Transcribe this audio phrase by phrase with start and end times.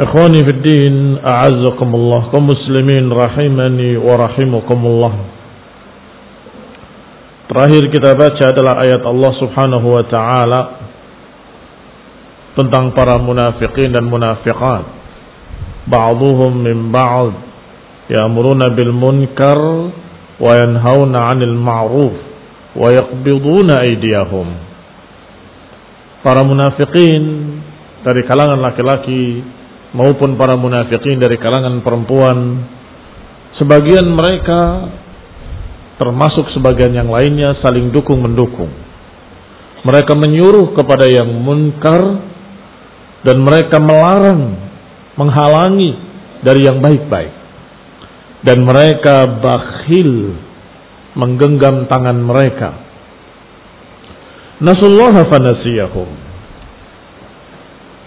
[0.00, 5.12] Ikhwani fi din, a'azzakumullah, kaum muslimin rahimani wa rahimakumullah.
[7.52, 10.60] Terakhir kita baca adalah ayat Allah Subhanahu wa taala
[12.56, 14.88] tentang para munafikin dan munafiqat.
[15.84, 17.36] Ba'dhuhum min ba'd
[18.08, 19.60] ya'muruna bil munkar
[20.40, 22.16] wa yanhauna 'anil ma'ruf
[22.72, 24.48] wa yaqbiduna aydiyahum.
[26.24, 27.22] Para munafikin
[28.00, 29.59] dari kalangan laki-laki
[29.96, 32.66] maupun para munafikin dari kalangan perempuan
[33.58, 34.90] sebagian mereka
[36.00, 38.72] termasuk sebagian yang lainnya saling dukung mendukung.
[39.84, 42.24] Mereka menyuruh kepada yang munkar
[43.20, 44.56] dan mereka melarang
[45.20, 45.92] menghalangi
[46.40, 47.36] dari yang baik-baik.
[48.40, 50.40] Dan mereka bakhil
[51.12, 52.70] menggenggam tangan mereka.
[54.64, 56.08] Nasullaha fanasiyahum.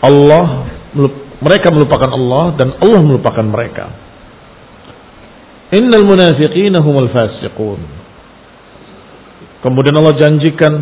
[0.02, 0.46] Allah
[1.44, 3.86] mereka melupakan Allah dan Allah melupakan mereka.
[5.76, 7.82] Innal munafiqina humul fasiqun.
[9.64, 10.74] Kemudian Allah janjikan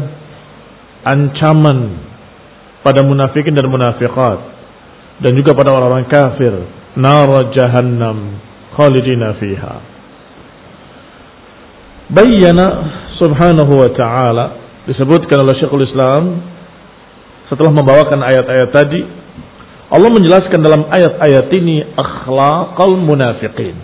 [1.02, 1.80] ancaman
[2.86, 4.40] pada munafikin dan munafiqat
[5.22, 6.54] dan juga pada orang-orang kafir,
[6.98, 8.42] nar jahannam
[8.74, 9.76] khalidina fiha.
[12.12, 12.66] Bayyana
[13.22, 14.46] subhanahu wa ta'ala
[14.90, 16.42] disebutkan oleh Syekhul Islam
[17.48, 19.21] setelah membawakan ayat-ayat tadi
[19.91, 23.75] Allah menjelaskan dalam ayat-ayat ini akhlakal munafiqin.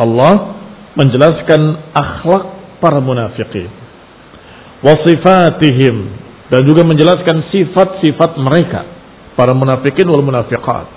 [0.00, 0.56] Allah
[0.96, 2.44] menjelaskan akhlak
[2.80, 3.68] para munafiqin.
[4.80, 5.96] Wasifatihim
[6.48, 8.88] dan juga menjelaskan sifat-sifat mereka
[9.36, 10.88] para munafikin wal munafiqat.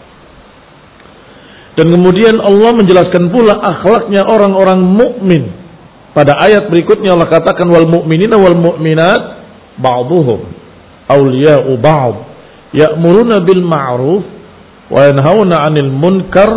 [1.76, 5.52] Dan kemudian Allah menjelaskan pula akhlaknya orang-orang mukmin.
[6.16, 9.22] Pada ayat berikutnya Allah katakan wal mu'minina wal mu'minat
[9.84, 10.48] ba'duhum
[11.12, 12.29] awliya'u ba'd
[12.76, 14.24] ya'muruna bil ma'ruf
[14.90, 16.50] wa yanhauna 'anil munkar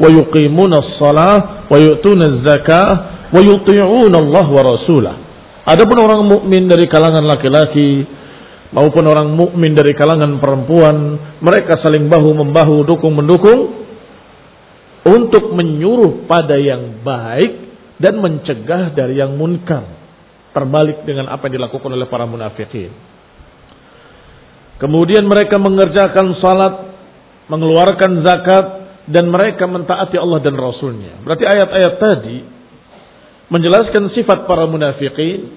[0.00, 2.88] wa yuqimuna as-salah wa yu'tuna az-zakah
[3.34, 5.16] wa yuti'una Allah wa rasulah.
[5.64, 8.04] Adapun orang mukmin dari kalangan laki-laki
[8.74, 10.96] maupun orang mukmin dari kalangan perempuan,
[11.40, 13.86] mereka saling bahu membahu, dukung mendukung
[15.04, 17.52] untuk menyuruh pada yang baik
[18.02, 20.02] dan mencegah dari yang munkar.
[20.54, 23.13] Terbalik dengan apa yang dilakukan oleh para munafikin.
[24.82, 26.74] Kemudian mereka mengerjakan salat,
[27.46, 28.66] mengeluarkan zakat,
[29.04, 31.20] dan mereka mentaati Allah dan Rasulnya.
[31.22, 32.36] Berarti ayat-ayat tadi
[33.52, 35.52] menjelaskan sifat para munafikin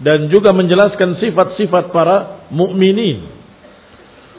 [0.00, 3.26] dan juga menjelaskan sifat-sifat para mukminin.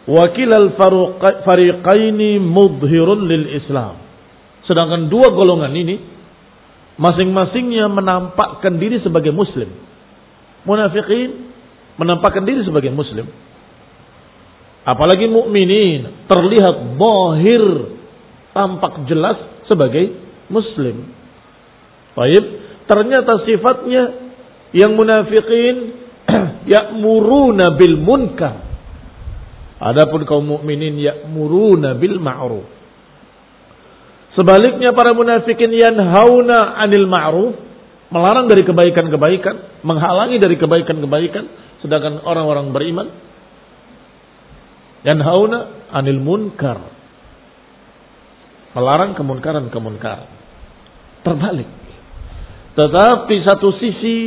[0.10, 4.02] Wakil al-fariqaini mudhirun lil Islam.
[4.66, 6.02] Sedangkan dua golongan ini
[6.98, 9.69] masing-masingnya menampakkan diri sebagai muslim.
[10.66, 11.54] Munafikin
[12.02, 13.30] menampakkan diri sebagai muslim.
[14.81, 17.63] Apalagi mukminin terlihat bahir
[18.50, 19.38] tampak jelas
[19.69, 20.10] sebagai
[20.50, 21.13] muslim.
[22.18, 22.45] Baik,
[22.89, 24.04] ternyata sifatnya
[24.74, 26.01] yang munafikin
[26.74, 28.74] ya'muruna bil munkar.
[29.81, 32.66] Adapun kaum mukminin ya'muruna bil ma'ruf.
[34.34, 37.54] Sebaliknya para munafikin yanhauna 'anil ma'ruf,
[38.10, 41.44] melarang dari kebaikan-kebaikan, menghalangi dari kebaikan-kebaikan,
[41.86, 43.07] sedangkan orang-orang beriman
[45.06, 46.80] yanhauna 'anil munkar.
[48.71, 50.31] Melarang kemunkaran-kemunkaran.
[51.27, 51.69] Terbalik.
[52.71, 54.18] Tetapi satu sisi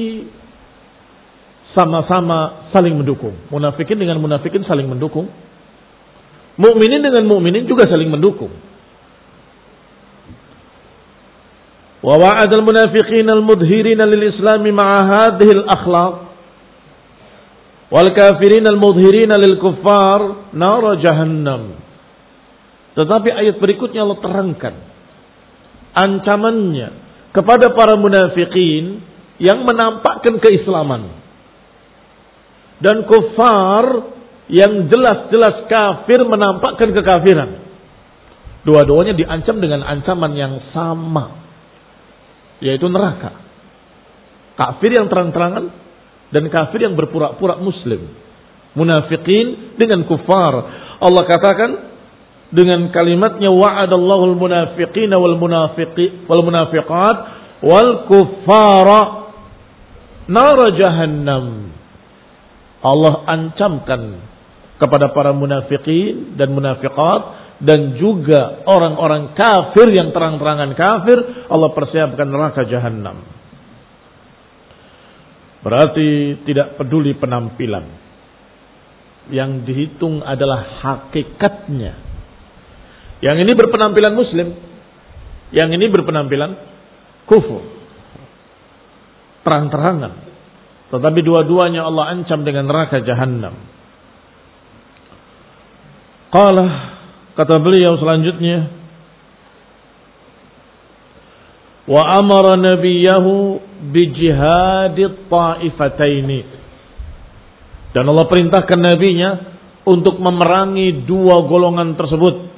[1.73, 3.35] sama-sama saling mendukung.
[3.49, 5.33] Munafikin dengan munafikin saling mendukung.
[6.55, 8.53] Mukminin dengan mukminin juga saling mendukung.
[12.05, 16.34] Wa wa'adal munafiqin al-mudhirin lil-islam ma'a hadhihi al-akhlaq
[17.93, 21.81] wal kafirin al-mudhirin lil-kuffar nar jahannam.
[22.95, 24.75] Tetapi ayat berikutnya Allah terangkan
[25.95, 26.89] ancamannya
[27.35, 29.03] kepada para munafikin
[29.43, 31.11] yang menampakkan keislaman
[32.79, 34.15] dan kufar
[34.51, 37.51] yang jelas-jelas kafir menampakkan kekafiran.
[38.65, 41.45] Dua-duanya diancam dengan ancaman yang sama,
[42.65, 43.45] yaitu neraka.
[44.57, 45.84] Kafir yang terang-terangan
[46.35, 48.11] dan kafir yang berpura-pura muslim.
[48.75, 50.55] Munafikin dengan kufar.
[50.99, 51.71] Allah katakan
[52.51, 57.17] dengan kalimatnya wa'adallahu al-munafiqina wal munafiqi wal munafiqat
[57.63, 59.31] wal kuffara
[60.27, 61.71] nar jahannam.
[62.83, 64.03] Allah ancamkan
[64.83, 67.23] kepada para munafikin dan munafiqat
[67.63, 73.44] dan juga orang-orang kafir yang terang-terangan kafir Allah persiapkan neraka jahanam.
[75.65, 78.05] Berarti tidak peduli penampilan.
[79.33, 82.15] Yang dihitung adalah hakikatnya
[83.25, 84.53] yang ini berpenampilan muslim.
[85.49, 86.51] Yang ini berpenampilan
[87.25, 87.65] kufur.
[89.41, 90.13] Terang-terangan.
[90.93, 93.57] Tetapi dua-duanya Allah ancam dengan neraka jahanam.
[96.29, 96.67] Qala
[97.33, 98.67] kata beliau selanjutnya
[101.87, 106.41] wa amara nabiyahu bijihadit ta'ifataini
[107.95, 109.31] dan Allah perintahkan nabinya
[109.87, 112.51] untuk memerangi dua golongan tersebut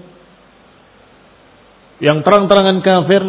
[2.01, 3.23] yang terang-terangan kafir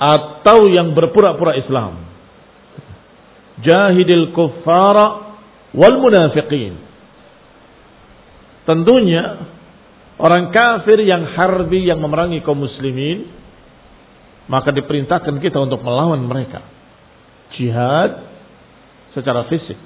[0.00, 2.08] atau yang berpura-pura Islam.
[3.60, 5.36] Jahidil kuffara
[5.76, 6.80] wal munafiqin.
[8.64, 9.44] Tentunya
[10.16, 13.28] orang kafir yang harbi yang memerangi kaum muslimin
[14.46, 16.64] maka diperintahkan kita untuk melawan mereka.
[17.58, 18.30] Jihad
[19.12, 19.76] secara fisik.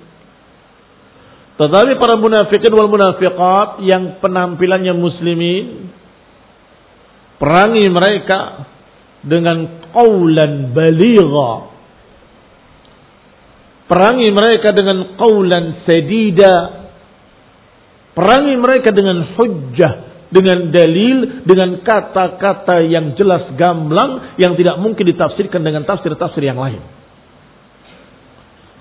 [1.55, 5.67] Tetapi para munafikin wal munafiqat yang penampilannya muslimin
[7.45, 8.39] Perangi mereka
[9.21, 11.53] dengan qawlan baligha.
[13.85, 16.56] Perangi mereka dengan qawlan sedida.
[18.15, 20.04] Perangi mereka dengan hujjah,
[20.34, 26.82] dengan dalil, dengan kata-kata yang jelas gamblang yang tidak mungkin ditafsirkan dengan tafsir-tafsir yang lain.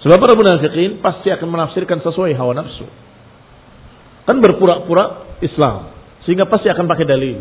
[0.01, 2.89] Sebab para munafikin pasti akan menafsirkan sesuai hawa nafsu.
[4.25, 5.93] Kan berpura-pura Islam.
[6.25, 7.37] Sehingga pasti akan pakai dalil.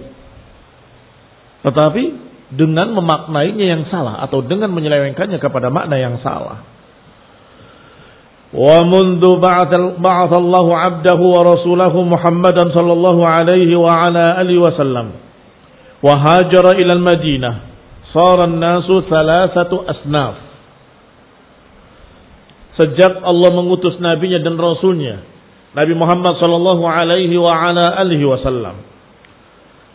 [1.64, 2.04] Tetapi
[2.52, 6.71] dengan memaknainya yang salah atau dengan menyelewengkannya kepada makna yang salah.
[8.52, 15.16] Allah 'abdahu wa rasulahu Muhammadan sallallahu alaihi wa ala alihi wasallam
[16.04, 17.54] wa hajara ila al-Madinah
[18.12, 20.36] sara an-nasu thalathatu asnaf.
[22.76, 25.20] Sejak Allah mengutus nabinya dan rasulnya
[25.76, 28.80] Nabi Muhammad sallallahu alaihi wa ala alihi wasallam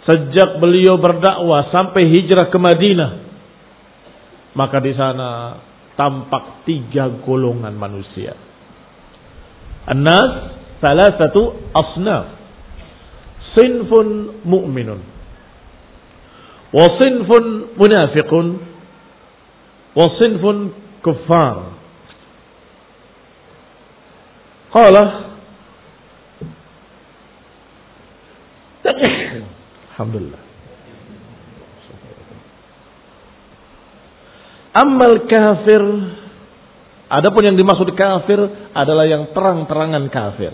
[0.07, 3.11] Sejak beliau berdakwah sampai hijrah ke Madinah,
[4.55, 5.59] maka di sana
[5.99, 8.46] tampak tiga golongan manusia.
[9.87, 10.31] Anas
[10.83, 12.25] salah satu asnaf.
[13.55, 14.07] Sinfun
[14.43, 15.01] mu'minun.
[16.75, 18.47] Wa sinfun munafiqun.
[19.95, 20.57] Wa sinfun
[21.01, 21.79] kuffar.
[24.75, 25.27] Qala
[29.97, 30.43] Alhamdulillah.
[34.77, 35.81] Amal kafir
[37.07, 38.39] Adapun yang dimaksud kafir
[38.75, 40.51] adalah yang terang-terangan kafir.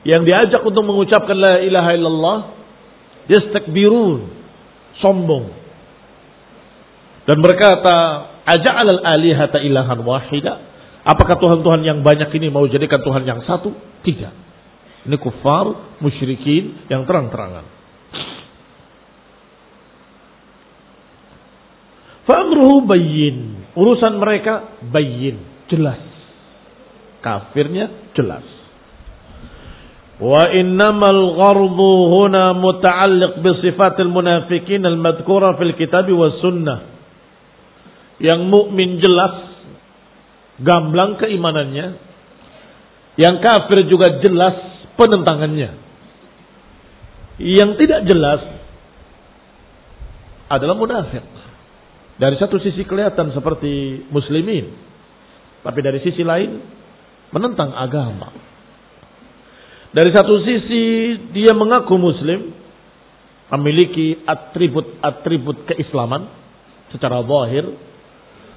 [0.00, 2.38] Yang diajak untuk mengucapkan la ilaha illallah
[3.28, 4.30] yastakbirun,
[5.02, 5.52] sombong.
[7.28, 7.96] Dan berkata,
[8.46, 10.70] aja'al al-alihata ilahan wahida.
[11.04, 13.74] Apakah Tuhan-Tuhan yang banyak ini mau jadikan Tuhan yang satu?
[14.06, 14.32] Tidak.
[15.10, 17.79] Ini kufar, musyrikin yang terang-terangan.
[22.30, 23.66] Fa'amruhu bayyin.
[23.74, 25.66] Urusan mereka bayyin.
[25.66, 25.98] Jelas.
[27.26, 28.46] Kafirnya jelas.
[30.22, 36.86] Wa innamal ghardu huna muta'alliq bi sifatil munafikin al-madhkura fil kitab was sunnah.
[38.22, 39.50] Yang mukmin jelas
[40.62, 41.98] gamblang keimanannya.
[43.18, 44.54] Yang kafir juga jelas
[44.94, 45.82] penentangannya.
[47.42, 48.40] Yang tidak jelas
[50.46, 51.39] adalah munafik.
[52.20, 54.76] Dari satu sisi kelihatan seperti muslimin,
[55.64, 56.60] tapi dari sisi lain
[57.32, 58.28] menentang agama.
[59.96, 62.52] Dari satu sisi dia mengaku muslim,
[63.56, 66.28] memiliki atribut-atribut keislaman
[66.92, 67.72] secara zahir,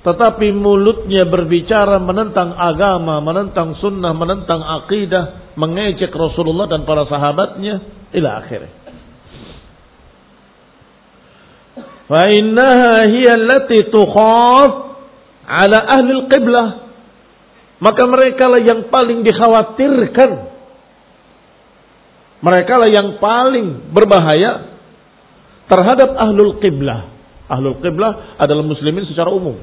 [0.04, 7.80] tetapi mulutnya berbicara menentang agama, menentang sunnah, menentang akidah, mengejek Rasulullah dan para sahabatnya,
[8.12, 8.83] ila akhirnya.
[12.08, 14.72] Fa'innaha hiya allati tukhaf
[15.48, 16.68] ala ahli qiblah.
[17.84, 20.54] Maka mereka lah yang paling dikhawatirkan
[22.44, 24.76] mereka lah yang paling berbahaya
[25.72, 27.08] terhadap ahlul qiblah.
[27.48, 29.56] Ahlul qiblah adalah muslimin secara umum.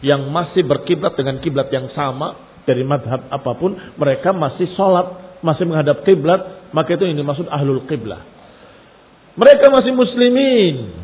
[0.00, 3.76] Yang masih berkiblat dengan kiblat yang sama dari madhab apa pun.
[3.76, 6.72] Mereka masih sholat, masih menghadap kiblat.
[6.72, 8.24] Maka itu yang dimaksud ahlul qiblah.
[9.36, 10.96] Mereka masih muslimin.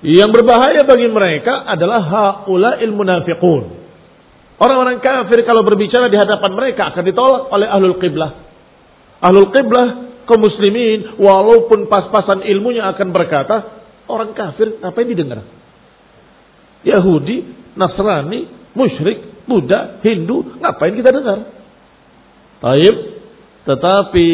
[0.00, 3.80] Yang berbahaya bagi mereka adalah haula munafiqun.
[4.60, 8.30] Orang-orang kafir kalau berbicara di hadapan mereka akan ditolak oleh ahlul qiblah.
[9.20, 9.86] Ahlul qiblah
[10.24, 13.56] kaum muslimin walaupun pas-pasan ilmunya akan berkata
[14.08, 15.40] orang kafir apa yang didengar?
[16.80, 17.36] Yahudi,
[17.76, 21.38] Nasrani, musyrik, Buddha, Hindu, ngapain kita dengar?
[22.60, 22.96] Taib,
[23.68, 24.28] tetapi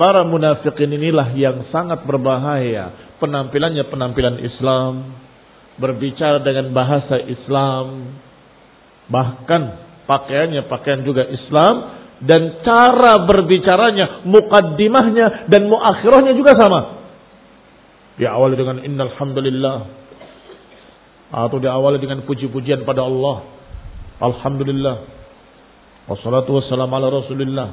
[0.00, 3.09] para munafikin inilah yang sangat berbahaya.
[3.20, 5.12] Penampilannya penampilan Islam,
[5.76, 8.16] berbicara dengan bahasa Islam,
[9.12, 9.76] bahkan
[10.08, 16.80] pakaiannya pakaian juga Islam, dan cara berbicaranya, mukaddimahnya dan muakhirahnya juga sama.
[18.20, 19.78] Diawali dengan innal hamdalillah
[21.32, 23.46] atau diawali dengan puji-pujian pada Allah.
[24.20, 24.96] Alhamdulillah.
[26.10, 27.68] Wassalatu wassalamu ala Rasulillah.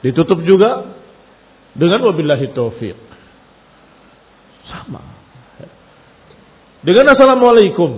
[0.00, 0.96] Ditutup juga
[1.76, 3.09] dengan wabillahi taufik.
[4.70, 5.02] Sama.
[6.80, 7.90] Dengan assalamualaikum.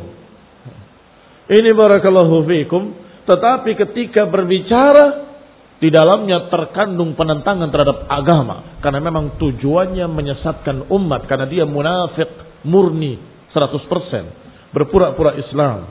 [1.52, 2.82] Ini barakallahu fiikum
[3.22, 5.30] tetapi ketika berbicara
[5.78, 12.30] di dalamnya terkandung penentangan terhadap agama karena memang tujuannya menyesatkan umat karena dia munafik
[12.66, 13.18] murni
[13.50, 15.86] 100% berpura-pura Islam.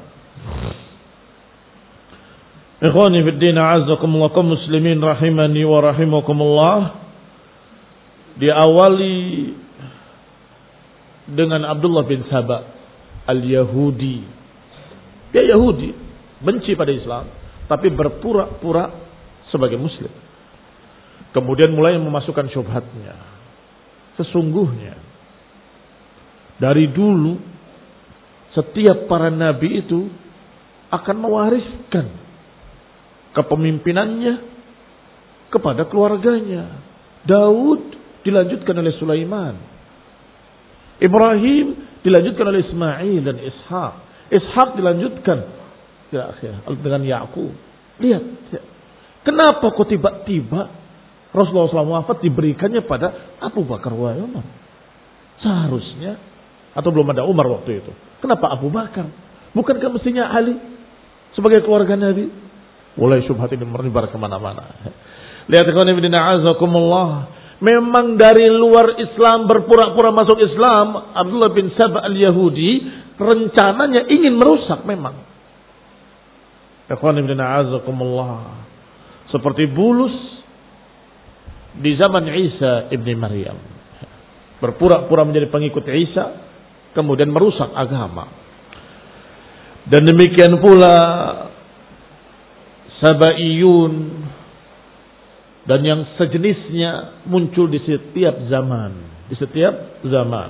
[2.82, 3.60] Ikhwani fi din
[4.42, 6.80] muslimin rahimani wa rahimakumullah
[8.42, 9.20] diawali
[11.30, 12.66] dengan Abdullah bin Saba
[13.28, 14.20] al-Yahudi.
[15.32, 15.90] Dia Yahudi,
[16.42, 17.26] benci pada Islam,
[17.70, 18.92] tapi berpura-pura
[19.54, 20.12] sebagai muslim.
[21.32, 23.16] Kemudian mulai memasukkan syubhatnya.
[24.20, 25.00] Sesungguhnya
[26.60, 27.40] dari dulu
[28.52, 30.12] setiap para nabi itu
[30.92, 32.06] akan mewariskan
[33.32, 34.36] kepemimpinannya
[35.48, 36.84] kepada keluarganya.
[37.24, 37.96] Daud
[38.28, 39.71] dilanjutkan oleh Sulaiman.
[41.02, 41.66] Ibrahim
[42.06, 43.94] dilanjutkan oleh Ismail dan Ishak.
[44.32, 45.38] Ishak dilanjutkan
[46.80, 47.52] dengan Yakub.
[47.98, 48.24] Lihat,
[49.26, 50.70] kenapa kok tiba-tiba
[51.32, 54.46] Rasulullah SAW wafat diberikannya pada Abu Bakar wa Umar?
[55.42, 56.22] Seharusnya
[56.72, 57.92] atau belum ada Umar waktu itu.
[58.22, 59.10] Kenapa Abu Bakar?
[59.52, 60.56] Bukankah mestinya Ali
[61.36, 62.30] sebagai keluarga Nabi?
[62.96, 64.68] Mulai syubhat ini menyebar ke mana-mana.
[65.52, 67.41] Lihat ibn azakumullah.
[67.62, 71.14] Memang dari luar Islam berpura-pura masuk Islam.
[71.14, 72.72] Abdullah bin Sabah al-Yahudi.
[73.22, 75.14] Rencananya ingin merusak memang.
[79.30, 80.16] Seperti bulus
[81.78, 83.62] di zaman Isa ibn Maryam.
[84.58, 86.26] Berpura-pura menjadi pengikut Isa,
[86.98, 88.28] kemudian merusak agama.
[89.86, 90.96] Dan demikian pula
[93.02, 93.94] Sabaiyun
[95.70, 99.14] dan yang sejenisnya muncul di setiap zaman.
[99.32, 100.50] di setiap zaman.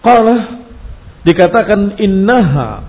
[0.00, 0.36] Qala
[1.28, 2.88] dikatakan innaha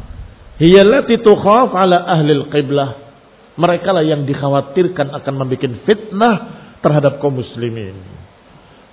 [0.64, 3.12] hiyallati tukhaf ala ahli al-qiblah.
[3.60, 6.36] Mereka lah yang dikhawatirkan akan membuat fitnah
[6.80, 8.00] terhadap kaum muslimin.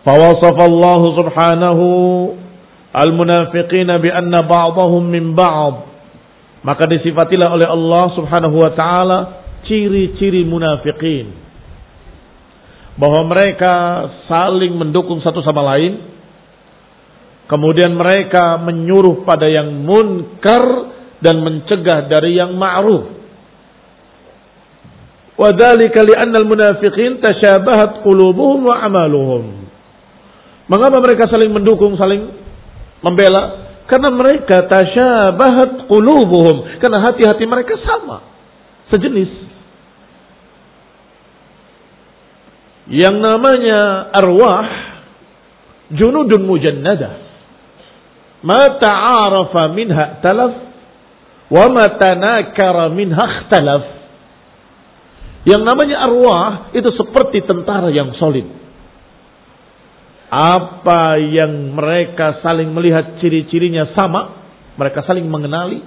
[0.02, 1.86] Fawasafa Allah subhanahu
[2.90, 5.86] al-munafiqina bi anna ba'dahum min ba'd.
[6.66, 9.18] Maka disifatilah oleh Allah subhanahu wa ta'ala
[9.66, 11.34] ciri-ciri munafikin.
[12.96, 13.74] Bahwa mereka
[14.24, 16.16] saling mendukung satu sama lain
[17.46, 20.90] Kemudian mereka menyuruh pada yang munkar
[21.22, 23.14] dan mencegah dari yang ma'ruf.
[25.38, 29.70] Wadhalika li'anna al-munafiqin tashabahat qulubuhum wa amaluhum.
[30.66, 32.34] Mengapa mereka saling mendukung, saling
[32.98, 33.62] membela?
[33.86, 36.82] Karena mereka tashabahat qulubuhum.
[36.82, 38.26] Karena hati-hati mereka sama.
[38.90, 39.45] Sejenis.
[42.86, 43.80] Yang namanya
[44.14, 44.66] arwah
[45.90, 47.12] junudun mujannadah
[48.46, 50.52] ma ta'arafa minha talaf
[51.50, 53.84] wa ma tanakara minha ikhtalaf.
[55.46, 58.46] Yang namanya arwah itu seperti tentara yang solid.
[60.26, 64.42] Apa yang mereka saling melihat ciri-cirinya sama,
[64.74, 65.86] mereka saling mengenali,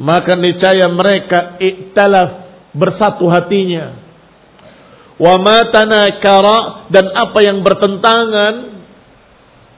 [0.00, 2.30] maka niscaya mereka iktalaf
[2.72, 4.03] bersatu hatinya.
[5.14, 5.38] Wa
[5.70, 8.54] tanakara dan apa yang bertentangan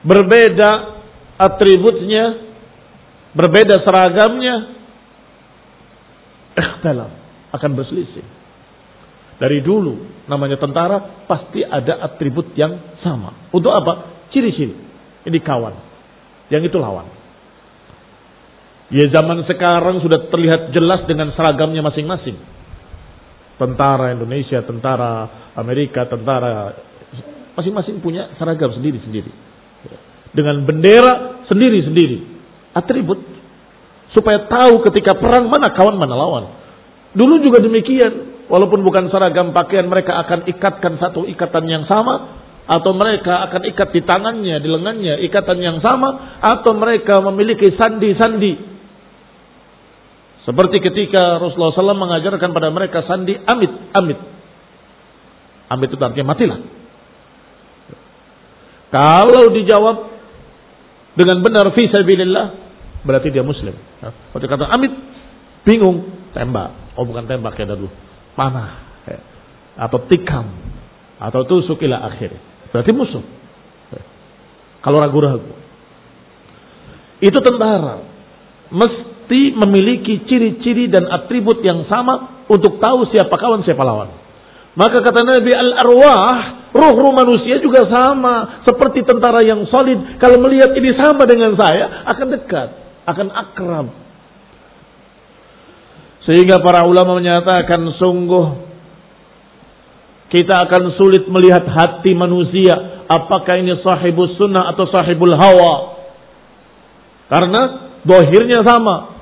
[0.01, 0.71] berbeda
[1.37, 2.25] atributnya,
[3.37, 4.55] berbeda seragamnya,
[6.57, 7.11] ikhtilaf
[7.53, 8.25] akan berselisih.
[9.37, 13.53] Dari dulu namanya tentara pasti ada atribut yang sama.
[13.53, 14.25] Untuk apa?
[14.33, 14.73] Ciri-ciri.
[15.29, 15.77] Ini kawan.
[16.49, 17.05] Yang itu lawan.
[18.89, 22.39] Ya zaman sekarang sudah terlihat jelas dengan seragamnya masing-masing.
[23.57, 25.11] Tentara Indonesia, tentara
[25.57, 26.77] Amerika, tentara
[27.57, 29.33] masing-masing punya seragam sendiri-sendiri
[30.37, 32.17] dengan bendera sendiri-sendiri.
[32.77, 33.19] Atribut.
[34.13, 36.45] Supaya tahu ketika perang mana kawan mana lawan.
[37.17, 38.45] Dulu juga demikian.
[38.47, 42.45] Walaupun bukan seragam pakaian mereka akan ikatkan satu ikatan yang sama.
[42.67, 46.39] Atau mereka akan ikat di tangannya, di lengannya ikatan yang sama.
[46.43, 48.76] Atau mereka memiliki sandi-sandi.
[50.47, 54.15] Seperti ketika Rasulullah SAW mengajarkan pada mereka sandi amit, amit.
[55.67, 56.59] Amit itu artinya matilah.
[58.87, 60.07] Kalau dijawab
[61.19, 62.55] dengan benar fi sabilillah
[63.03, 63.75] berarti dia muslim.
[63.99, 64.95] Kalau dia kata amit
[65.67, 66.95] bingung tembak.
[66.95, 67.91] Oh bukan tembak ya dulu.
[68.39, 69.19] Panah ya.
[69.83, 70.47] atau tikam
[71.19, 72.31] atau tusuk ila akhir.
[72.71, 73.23] Berarti musuh.
[73.91, 74.03] Ya.
[74.79, 75.51] Kalau ragu-ragu.
[77.19, 78.07] Itu tentara.
[78.71, 84.09] Mesti memiliki ciri-ciri dan atribut yang sama untuk tahu siapa kawan siapa lawan.
[84.77, 88.61] Maka kata Nabi al-arwah Ruh-ruh manusia juga sama.
[88.67, 90.19] Seperti tentara yang solid.
[90.21, 92.69] Kalau melihat ini sama dengan saya, akan dekat.
[93.09, 93.87] Akan akrab.
[96.27, 98.67] Sehingga para ulama menyatakan sungguh
[100.27, 103.07] kita akan sulit melihat hati manusia.
[103.07, 106.03] Apakah ini sahibus sunnah atau sahibul hawa.
[107.31, 107.61] Karena
[108.03, 109.16] dohirnya sama.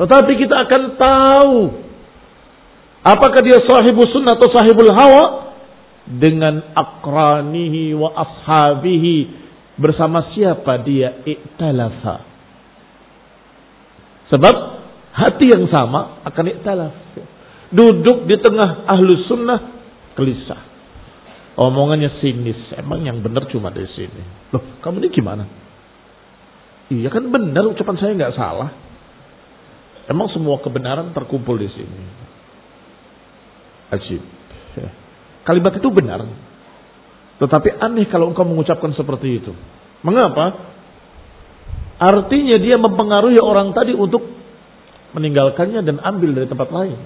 [0.00, 1.56] Tetapi kita akan tahu.
[3.02, 5.54] Apakah dia sahibus sunnah atau sahibul hawa
[6.06, 9.16] dengan akranihi wa ashabihi
[9.78, 12.22] bersama siapa dia iktalafa.
[14.30, 14.54] Sebab
[15.12, 16.94] hati yang sama akan iktalaf
[17.74, 19.60] duduk di tengah ahlu sunnah
[20.14, 20.72] gelisah.
[21.52, 24.22] Omongannya sinis emang yang benar cuma di sini.
[24.56, 25.44] Loh kamu ini gimana?
[26.88, 28.72] Iya kan benar ucapan saya nggak salah
[30.08, 32.00] emang semua kebenaran terkumpul di sini
[33.92, 34.22] ajib
[35.42, 36.22] Kalimat itu benar.
[37.42, 39.52] Tetapi aneh kalau engkau mengucapkan seperti itu.
[40.06, 40.70] Mengapa?
[41.98, 44.22] Artinya dia mempengaruhi orang tadi untuk
[45.14, 46.98] meninggalkannya dan ambil dari tempat lain.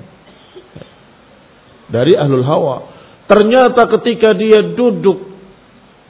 [1.89, 2.77] Dari ahlul hawa.
[3.27, 5.19] Ternyata ketika dia duduk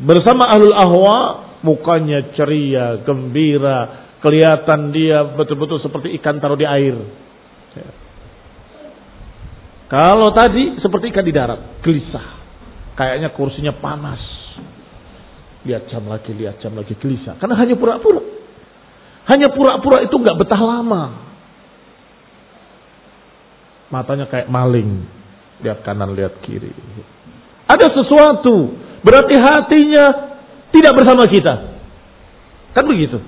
[0.02, 1.16] bersama ahlul ahwa,
[1.62, 6.96] mukanya ceria, gembira, kelihatan dia betul-betul seperti ikan taruh di air.
[9.86, 12.26] Kalau tadi seperti ikan di darat, gelisah.
[12.98, 14.18] Kayaknya kursinya panas.
[15.62, 17.38] Lihat jam lagi, lihat jam lagi, gelisah.
[17.38, 18.22] Karena hanya pura-pura.
[19.30, 21.04] Hanya pura-pura itu nggak betah lama.
[23.94, 25.06] Matanya kayak maling.
[25.62, 26.74] Lihat kanan, lihat kiri.
[27.70, 28.74] Ada sesuatu.
[29.06, 30.06] Berarti hatinya
[30.74, 31.54] tidak bersama kita.
[32.74, 33.22] Kan begitu.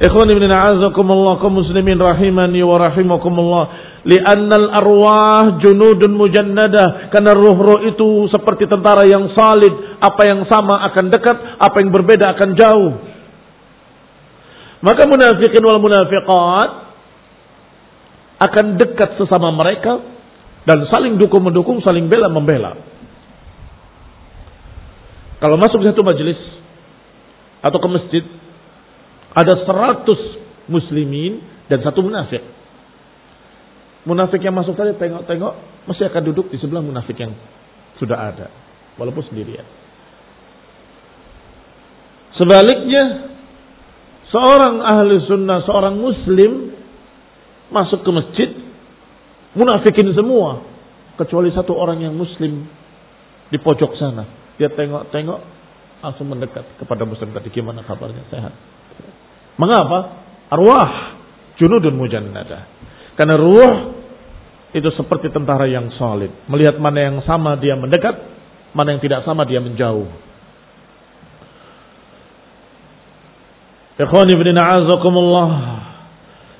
[0.00, 3.64] Ikhwan ibn a'azakumullah kaum muslimin rahimani wa rahimakumullah.
[4.08, 7.12] Li'annal arwah junudun mujannadah.
[7.12, 10.00] Karena ruh-ruh itu seperti tentara yang salid.
[10.00, 12.92] Apa yang sama akan dekat, apa yang berbeda akan jauh.
[14.80, 16.70] Maka munafikin wal munafiqat
[18.40, 20.00] akan dekat sesama mereka
[20.64, 22.72] dan saling dukung mendukung, saling bela membela.
[25.44, 26.40] Kalau masuk satu majelis
[27.60, 28.24] atau ke masjid
[29.30, 30.20] ada seratus
[30.66, 32.42] muslimin dan satu munafik.
[34.02, 37.36] Munafik yang masuk tadi tengok-tengok mesti akan duduk di sebelah munafik yang
[38.00, 38.48] sudah ada.
[38.96, 39.64] Walaupun sendirian.
[42.40, 43.28] Sebaliknya,
[44.32, 46.72] seorang ahli sunnah, seorang muslim
[47.68, 48.50] masuk ke masjid,
[49.54, 50.64] munafikin semua.
[51.20, 52.64] Kecuali satu orang yang muslim
[53.52, 54.24] di pojok sana.
[54.56, 55.40] Dia tengok-tengok,
[56.00, 57.52] langsung mendekat kepada muslim tadi.
[57.52, 58.24] Gimana kabarnya?
[58.32, 58.79] Sehat.
[59.60, 60.24] Mengapa?
[60.48, 61.20] Arwah
[61.60, 62.64] junudun mujannada.
[63.20, 64.00] Karena ruh
[64.72, 66.32] itu seperti tentara yang solid.
[66.48, 68.16] Melihat mana yang sama dia mendekat,
[68.72, 70.08] mana yang tidak sama dia menjauh.
[74.00, 75.50] Ikhwani ibn a'azakumullah.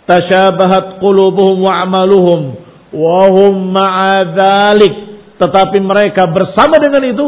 [0.04, 2.60] Tashabahat qulubuhum wa amaluhum.
[2.92, 4.92] Wahum ma'adhalik.
[5.40, 7.26] Tetapi mereka bersama dengan itu.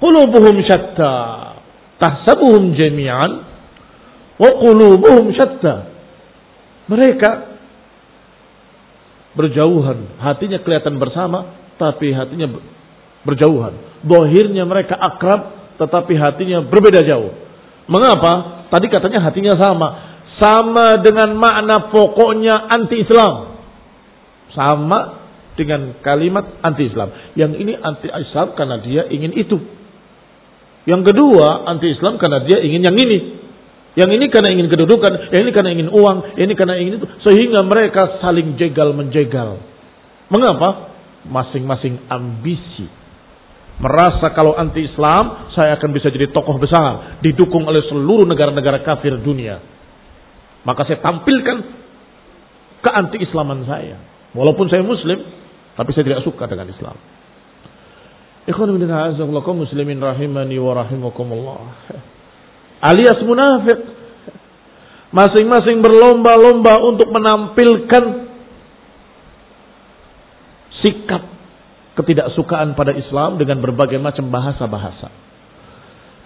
[0.00, 1.14] Qulubuhum syatta.
[2.00, 3.44] Tahsabuhum jami'an.
[4.38, 5.34] Wa qulubuhum.
[6.88, 7.30] Mereka
[9.36, 12.58] berjauhan, hatinya kelihatan bersama, tapi hatinya
[13.22, 14.02] berjauhan.
[14.02, 17.34] Dohirnya mereka akrab, tetapi hatinya berbeda jauh.
[17.86, 18.64] Mengapa?
[18.68, 19.88] Tadi katanya hatinya sama.
[20.38, 23.58] Sama dengan makna pokoknya anti-Islam.
[24.54, 24.98] Sama
[25.58, 27.34] dengan kalimat anti-Islam.
[27.34, 29.58] Yang ini anti-Islam karena dia ingin itu.
[30.86, 33.18] Yang kedua anti-Islam karena dia ingin yang ini.
[33.98, 37.06] Yang ini karena ingin kedudukan, yang ini karena ingin uang, yang ini karena ingin itu.
[37.26, 39.58] Sehingga mereka saling jegal menjegal.
[40.30, 40.94] Mengapa?
[41.26, 42.86] Masing-masing ambisi.
[43.82, 47.18] Merasa kalau anti Islam, saya akan bisa jadi tokoh besar.
[47.26, 49.58] Didukung oleh seluruh negara-negara kafir dunia.
[50.62, 51.58] Maka saya tampilkan
[52.78, 53.98] ke anti-Islaman saya.
[54.30, 55.26] Walaupun saya muslim,
[55.74, 56.94] tapi saya tidak suka dengan Islam.
[58.46, 58.78] Ikhwan
[59.58, 61.58] muslimin rahimani wa rahimakumullah
[62.82, 63.96] alias munafik.
[65.08, 68.28] Masing-masing berlomba-lomba untuk menampilkan
[70.84, 71.22] sikap
[71.98, 75.08] ketidaksukaan pada Islam dengan berbagai macam bahasa-bahasa.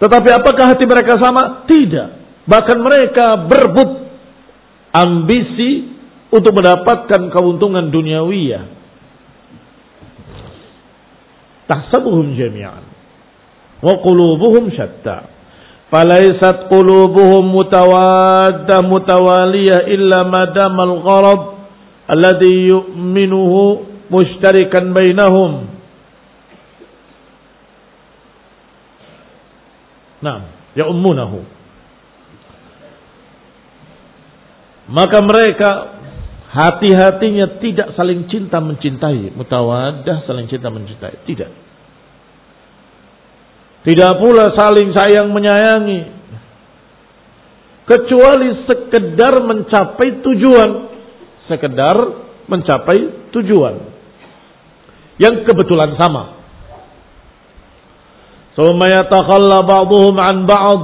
[0.03, 1.63] Tetapi apakah hati mereka sama?
[1.65, 2.09] Tidak.
[2.43, 4.03] Bahkan mereka berebut
[4.93, 5.89] ambisi
[6.29, 8.63] untuk mendapatkan keuntungan duniawiyah.
[11.65, 12.83] Tahsabuhum jami'an.
[13.81, 15.32] Wa qulubuhum syatta.
[15.93, 21.41] Falaisat qulubuhum mutawadda mutawaliyah illa madamal gharab
[22.09, 23.61] alladhi yu'minuhu
[24.09, 25.69] mushtarikan bainahum.
[30.25, 31.45] Nah, ya'ummunahu.
[34.89, 35.69] Maka mereka
[36.57, 41.62] hati-hatinya tidak saling cinta mencintai, mutawaddah saling cinta mencintai, tidak.
[43.83, 46.01] Tidak pula saling sayang menyayangi.
[47.83, 50.69] Kecuali sekedar mencapai tujuan.
[51.51, 51.97] Sekedar
[52.47, 53.75] mencapai tujuan.
[55.19, 56.39] Yang kebetulan sama.
[60.47, 60.81] Ba'd.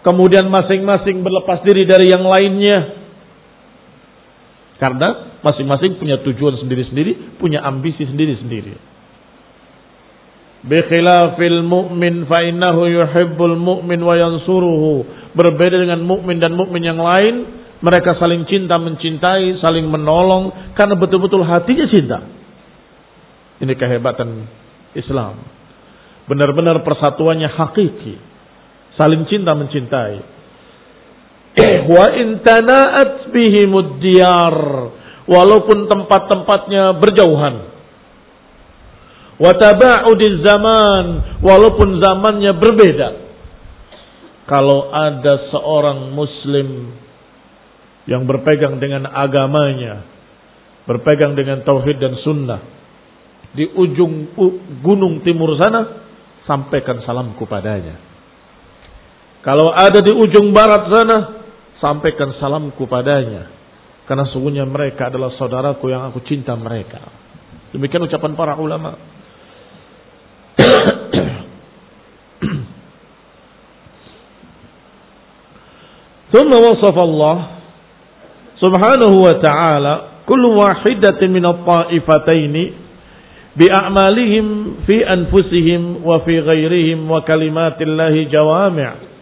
[0.00, 2.98] Kemudian masing-masing berlepas diri dari yang lainnya.
[4.80, 8.89] Karena masing-masing punya tujuan sendiri-sendiri, punya ambisi sendiri-sendiri.
[10.60, 15.08] Bikhilafil mu'min fa innahu yuhibbul mu'min wa yansuruhu.
[15.32, 17.48] Berbeda dengan mukmin dan mukmin yang lain,
[17.80, 22.18] mereka saling cinta mencintai, saling menolong karena betul-betul hatinya cinta.
[23.64, 24.28] Ini kehebatan
[24.92, 25.40] Islam.
[26.28, 28.20] Benar-benar persatuannya hakiki.
[29.00, 30.14] Saling cinta mencintai.
[31.96, 34.56] Wa in tana'at bihimud diyar.
[35.24, 37.69] Walaupun tempat-tempatnya berjauhan
[39.40, 41.04] Wataba'udil zaman
[41.40, 43.08] walaupun zamannya berbeda.
[44.44, 46.92] Kalau ada seorang muslim
[48.04, 50.04] yang berpegang dengan agamanya,
[50.84, 52.60] berpegang dengan tauhid dan sunnah
[53.56, 54.36] di ujung
[54.84, 56.04] gunung timur sana,
[56.44, 57.96] sampaikan salamku padanya.
[59.40, 61.16] Kalau ada di ujung barat sana,
[61.80, 63.48] sampaikan salamku padanya.
[64.04, 66.98] Karena sungguhnya mereka adalah saudaraku yang aku cinta mereka.
[67.70, 68.98] Demikian ucapan para ulama.
[76.35, 77.37] ثم وصف الله
[78.59, 79.93] سبحانه وتعالى
[80.25, 82.63] kullu wahidatin min at-ta'ifataini
[83.55, 84.45] bi'amalihim
[84.83, 89.13] fi anfusihim wa fi ghairihim wa kalimatillahi jawami'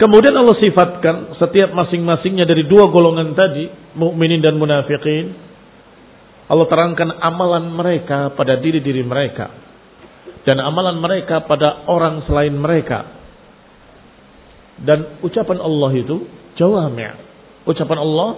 [0.00, 5.36] Kemudian Allah sifatkan setiap masing-masingnya dari dua golongan tadi, mukminin dan munafikin.
[6.45, 9.65] Allah terangkan amalan mereka pada diri-diri mereka
[10.45, 13.17] dan amalan mereka pada orang selain mereka.
[14.77, 17.17] Dan ucapan Allah itu jawami'.
[17.65, 18.29] Ucapan Allah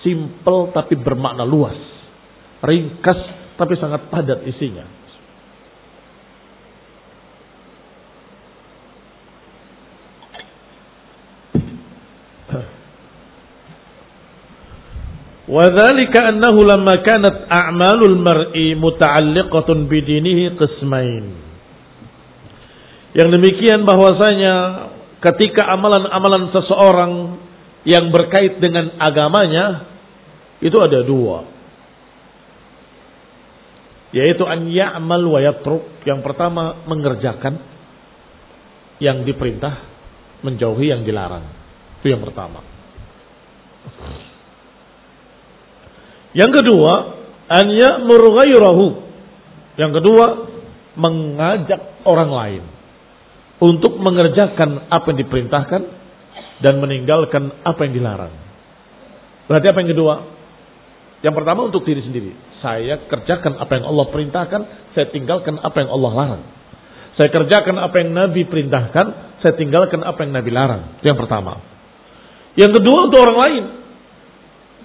[0.00, 1.76] simple tapi bermakna luas.
[2.64, 3.20] Ringkas
[3.60, 5.01] tapi sangat padat isinya.
[15.47, 21.25] وذلك أنه لما كانت أعمال المرء متعلقة بدينه قسمين
[23.15, 24.55] yang demikian bahwasanya
[25.23, 27.13] ketika amalan-amalan seseorang
[27.87, 29.87] yang berkait dengan agamanya
[30.59, 31.47] itu ada dua
[34.11, 37.57] yaitu an ya'mal wa yatruk yang pertama mengerjakan
[38.99, 39.81] yang diperintah
[40.43, 41.47] menjauhi yang dilarang
[42.03, 42.61] itu yang pertama
[46.32, 46.92] yang kedua,
[47.48, 48.86] an ya'mur ghairahu.
[49.76, 50.26] Yang kedua,
[50.96, 52.62] mengajak orang lain
[53.62, 55.82] untuk mengerjakan apa yang diperintahkan
[56.60, 58.34] dan meninggalkan apa yang dilarang.
[59.48, 60.14] Berarti apa yang kedua?
[61.22, 62.32] Yang pertama untuk diri sendiri.
[62.58, 64.60] Saya kerjakan apa yang Allah perintahkan,
[64.94, 66.42] saya tinggalkan apa yang Allah larang.
[67.14, 69.06] Saya kerjakan apa yang Nabi perintahkan,
[69.44, 70.82] saya tinggalkan apa yang Nabi larang.
[70.98, 71.60] Itu yang pertama.
[72.58, 73.64] Yang kedua untuk orang lain.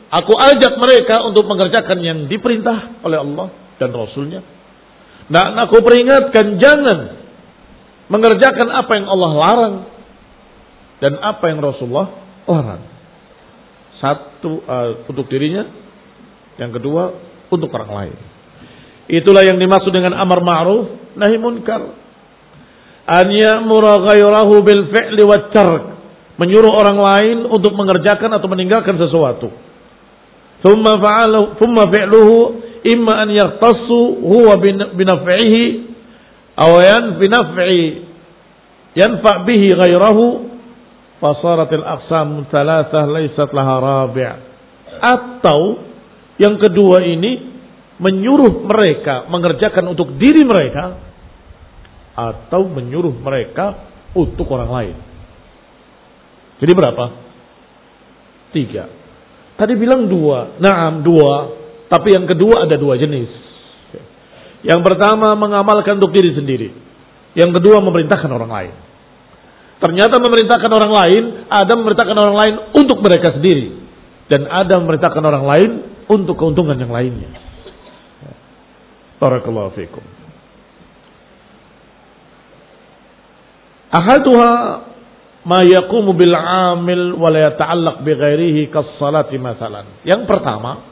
[0.08, 4.39] Aku ajak mereka untuk mengerjakan yang diperintah oleh Allah dan Rasulnya.
[5.28, 7.00] Dan aku peringatkan jangan
[8.08, 9.76] mengerjakan apa yang Allah larang
[11.04, 12.08] dan apa yang Rasulullah
[12.48, 12.84] larang.
[14.00, 15.67] Satu uh, untuk dirinya,
[16.56, 17.12] yang kedua
[17.52, 18.15] untuk orang lain.
[19.12, 21.84] Itulah yang dimaksud dengan amar ma'ruf nahi munkar.
[23.08, 25.52] An ya'mura ghairahu bil fi'li wat
[26.38, 29.66] Menyuruh orang lain untuk mengerjakan atau meninggalkan sesuatu
[30.63, 32.30] ثم فعله ثم فعله
[32.93, 33.89] إما أن يختص
[34.24, 34.48] هو
[34.98, 35.56] بنفعه
[36.60, 37.67] أو ينفع
[38.98, 40.20] ينفع به غيره
[41.22, 44.30] فصارت الأقسام ثلاثة ليست لها رابع
[44.98, 45.78] atau
[46.41, 47.58] yang kedua ini
[48.02, 50.98] menyuruh mereka mengerjakan untuk diri mereka
[52.17, 54.98] atau menyuruh mereka untuk orang lain.
[56.58, 57.06] Jadi berapa?
[58.54, 58.86] Tiga.
[59.58, 60.62] Tadi bilang dua.
[60.62, 61.58] Naam dua.
[61.89, 63.30] Tapi yang kedua ada dua jenis.
[64.62, 66.70] Yang pertama mengamalkan untuk diri sendiri.
[67.34, 68.74] Yang kedua memerintahkan orang lain.
[69.78, 73.78] Ternyata memerintahkan orang lain, ada memerintahkan orang lain untuk mereka sendiri.
[74.28, 75.70] Dan ada memerintahkan orang lain
[76.10, 77.30] untuk keuntungan yang lainnya.
[79.17, 80.04] Barakallahu fikum.
[83.88, 84.52] Ahaduha
[85.48, 90.04] ma yaqumu bil amil wa la yata'allaq bi ghairihi kas salati masalan.
[90.04, 90.84] Yang pertama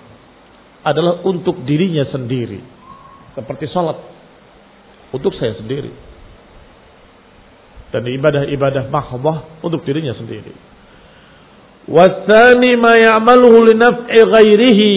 [0.79, 2.63] adalah untuk dirinya sendiri.
[3.35, 3.99] Seperti salat
[5.11, 5.91] untuk saya sendiri.
[7.91, 10.55] Dan ibadah-ibadah mahbah untuk dirinya sendiri.
[11.91, 14.95] Wasani ma ya'maluhu li naf'i ghairihi.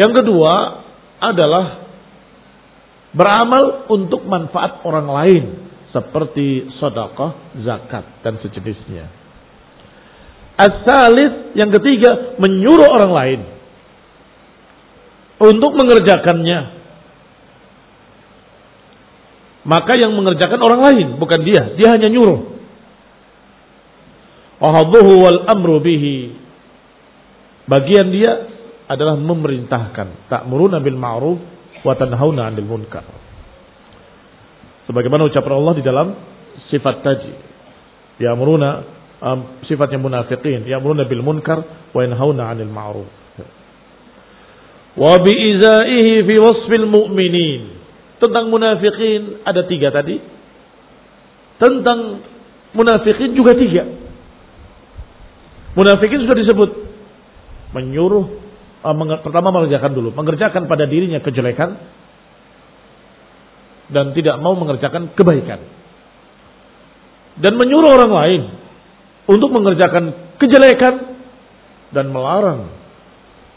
[0.00, 0.52] Yang kedua
[1.20, 1.84] adalah
[3.12, 5.65] beramal untuk manfaat orang lain
[5.96, 9.08] seperti sedekah, zakat dan sejenisnya.
[10.60, 13.40] Asalis yang ketiga menyuruh orang lain
[15.40, 16.76] untuk mengerjakannya.
[19.66, 22.40] Maka yang mengerjakan orang lain bukan dia, dia hanya nyuruh.
[24.60, 26.36] Wahadhuhu wal amru bihi.
[27.66, 28.46] Bagian dia
[28.86, 30.30] adalah memerintahkan.
[30.30, 31.40] Ta'muruna bil ma'ruf
[31.82, 33.04] wa tanhauna 'anil munkar.
[34.86, 36.08] Sebagaimana ucapan Allah di dalam
[36.70, 37.32] sifat tadi.
[38.22, 38.86] Ya muruna
[39.20, 40.64] um, sifatnya munafiqin.
[40.64, 43.10] Ya muruna bil munkar wa yanhauna 'anil ma'ruf.
[44.96, 47.62] Wa bi'izaihi fi wasfil mu'minin.
[48.16, 50.16] Tentang munafiqin ada tiga tadi.
[51.60, 52.24] Tentang
[52.72, 53.84] munafiqin juga tiga.
[55.76, 56.70] Munafiqin sudah disebut
[57.76, 58.24] menyuruh
[58.80, 61.76] uh, pertama mengerjakan dulu, mengerjakan pada dirinya kejelekan,
[63.92, 65.60] dan tidak mau mengerjakan kebaikan.
[67.36, 68.42] Dan menyuruh orang lain
[69.28, 70.94] untuk mengerjakan kejelekan
[71.92, 72.72] dan melarang,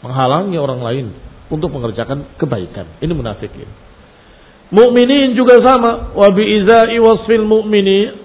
[0.04, 1.06] menghalangi orang lain
[1.48, 3.00] untuk mengerjakan kebaikan.
[3.00, 3.68] Ini munafikin.
[4.70, 6.14] Mukminin juga sama.
[6.14, 8.20] Wa bi izai wasfil mu'mini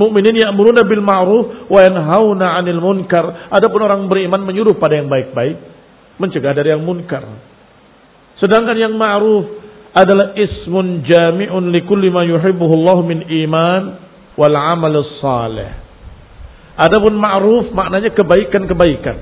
[0.00, 3.50] Mukminin ya'muruna bil ma'ruf wa yanhauna 'anil munkar.
[3.50, 5.60] Adapun orang beriman menyuruh pada yang baik-baik
[6.16, 7.26] mencegah dari yang munkar.
[8.38, 9.50] Sedangkan yang ma'ruf
[9.90, 13.82] adalah ismun jami'un likulli ma yuhibbuhu Allah min iman
[14.38, 15.70] wal amal salih.
[16.78, 19.16] Adapun ma'ruf maknanya kebaikan-kebaikan,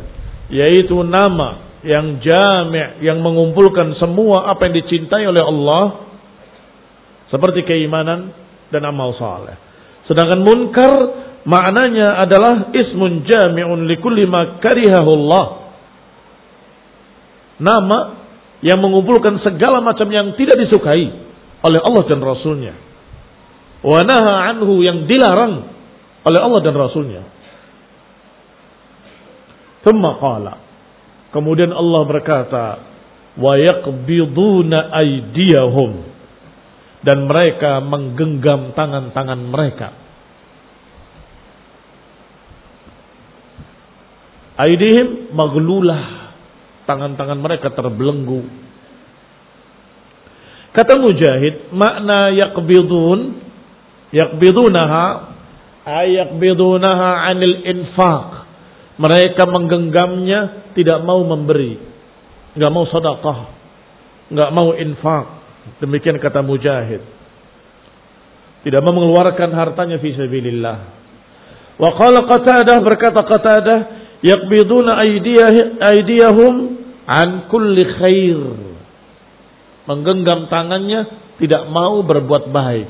[0.52, 5.85] yaitu nama yang jami' yang mengumpulkan semua apa yang dicintai oleh Allah
[7.33, 8.35] seperti keimanan
[8.68, 9.57] dan amal saleh.
[10.04, 10.92] Sedangkan munkar
[11.48, 15.46] maknanya adalah ismun jami'un likulli ma karihahullah.
[17.59, 17.98] Nama
[18.64, 21.07] yang mengumpulkan segala macam yang tidak disukai
[21.62, 22.75] oleh Allah dan Rasulnya.
[23.83, 25.71] Wa naha anhu yang dilarang
[26.27, 27.23] oleh Allah dan Rasulnya.
[29.87, 30.68] Thumma qala
[31.29, 32.64] Kemudian Allah berkata,
[33.37, 36.16] "Wa yaqbiduna aydiyahum."
[37.05, 39.88] Dan mereka menggenggam tangan-tangan mereka.
[44.59, 46.27] Aidihim maglulah.
[46.88, 48.48] Tangan-tangan mereka terbelenggu.
[50.72, 53.44] Kata Mujahid, makna yaqbidun,
[54.16, 55.07] yaqbidunaha,
[55.85, 58.48] ayaqbidunaha anil infaq
[58.98, 61.79] mereka menggenggamnya, tidak mau memberi.
[62.59, 63.38] Nggak mau sedekah.
[64.35, 65.27] Nggak mau infak.
[65.79, 66.98] Demikian kata Mujahid.
[68.66, 70.79] Tidak mau mengeluarkan hartanya fi sabilillah.
[71.79, 73.81] Wa qala Qatadah berkata Qatadah,
[74.24, 74.98] yaqbiduna
[75.83, 76.54] aydiyahum
[77.07, 78.40] an kulli khair.
[79.88, 81.00] Menggenggam tangannya
[81.40, 82.88] tidak mau berbuat baik.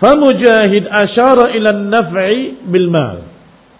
[0.00, 3.28] Famujahid asyara ila naf'i bil mal.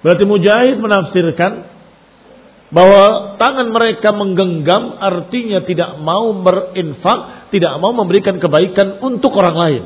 [0.05, 1.53] Berarti Mujahid menafsirkan
[2.71, 9.85] bahwa tangan mereka menggenggam artinya tidak mau berinfak, tidak mau memberikan kebaikan untuk orang lain.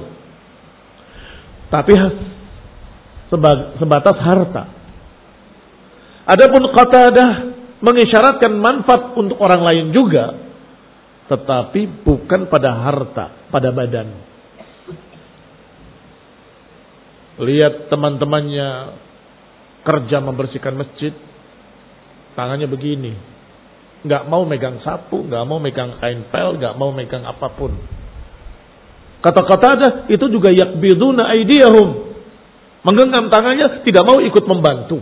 [1.72, 1.92] Tapi
[3.78, 4.64] sebatas harta.
[6.24, 7.30] Adapun Qatadah
[7.84, 10.32] mengisyaratkan manfaat untuk orang lain juga,
[11.28, 14.08] tetapi bukan pada harta, pada badan.
[17.44, 18.68] Lihat teman-temannya
[19.84, 21.12] kerja membersihkan masjid,
[22.32, 23.12] tangannya begini.
[24.04, 27.72] Nggak mau megang sapu, nggak mau megang kain pel, nggak mau megang apa pun.
[29.24, 32.12] Kata-kata ada itu juga yakbiduna aidiyahum.
[32.84, 35.00] Menggenggam tangannya tidak mau ikut membantu.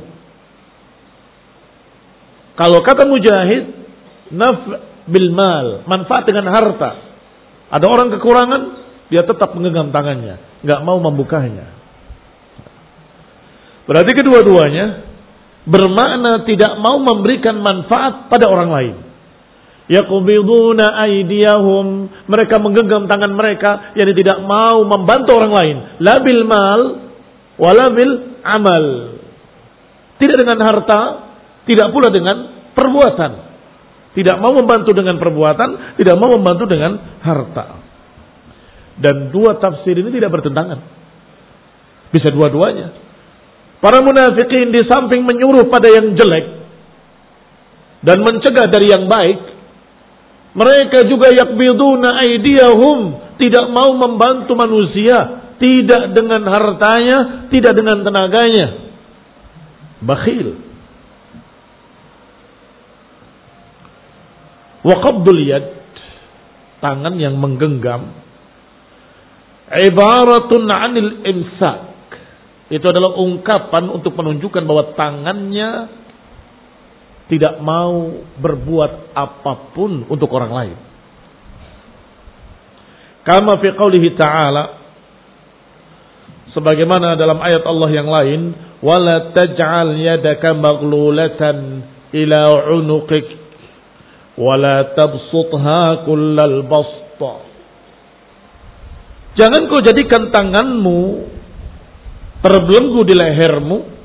[2.55, 3.65] Kalau kata mujahid,
[4.31, 4.63] naf
[5.11, 7.11] bil mal, manfaat dengan harta.
[7.75, 8.63] Ada orang kekurangan,
[9.11, 11.75] dia tetap menggenggam tangannya, nggak mau membukanya.
[13.91, 15.03] Berarti kedua-duanya
[15.67, 18.97] bermakna tidak mau memberikan manfaat pada orang lain.
[19.93, 26.81] Yaqbiduna aydiyahum, mereka menggenggam tangan mereka yang tidak mau membantu orang lain, la bil mal
[27.61, 28.85] wala bil amal.
[30.17, 31.01] Tidak dengan harta,
[31.69, 32.37] tidak pula dengan
[32.73, 33.53] perbuatan.
[34.13, 37.81] Tidak mau membantu dengan perbuatan, tidak mau membantu dengan harta.
[38.97, 40.79] Dan dua tafsir ini tidak bertentangan.
[42.13, 42.93] Bisa dua-duanya.
[43.83, 46.47] Para munafikin di samping menyuruh pada yang jelek
[48.05, 49.52] dan mencegah dari yang baik,
[50.53, 52.99] mereka juga yakbiduna aidiyahum,
[53.41, 58.93] tidak mau membantu manusia, tidak dengan hartanya, tidak dengan tenaganya.
[60.05, 60.61] Bakhil.
[64.83, 65.67] Wa qabdul yad,
[66.85, 68.13] tangan yang menggenggam,
[69.73, 71.79] ibaratun anil imsak.
[72.73, 76.02] Itu adalah ungkapan untuk menunjukkan bahwa tangannya
[77.33, 80.77] tidak mau berbuat apa pun untuk orang lain.
[83.25, 84.65] Kama fi qawlihi ta'ala
[86.53, 88.41] sebagaimana dalam ayat Allah yang lain
[88.85, 93.27] wala taj'al yadaka maghlulatan ila 'unuqik
[94.37, 97.35] wala tabsutha kullal basta
[99.33, 101.25] Jangan kau jadikan tanganmu
[102.45, 104.02] terbelenggu di lehermu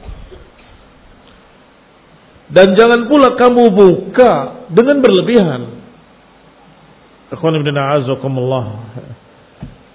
[2.47, 4.31] dan jangan pula kamu buka
[4.71, 5.61] dengan berlebihan.